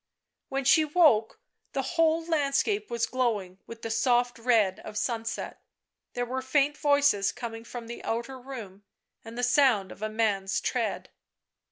When 0.49 0.65
she 0.65 0.83
woke 0.83 1.39
the 1.73 1.83
whole 1.83 2.25
landscape 2.25 2.89
was 2.89 3.05
glowing 3.05 3.59
with 3.67 3.83
the 3.83 3.91
soft 3.91 4.39
red 4.39 4.79
of 4.79 4.97
sunset. 4.97 5.61
There 6.13 6.25
were 6.25 6.41
faint 6.41 6.75
voices 6.75 7.31
coming 7.31 7.63
from 7.63 7.85
the 7.85 8.03
outer 8.03 8.39
room, 8.39 8.81
and 9.23 9.37
the 9.37 9.43
sound 9.43 9.91
of 9.91 10.01
a 10.01 10.09
man's 10.09 10.59
tread. 10.59 11.11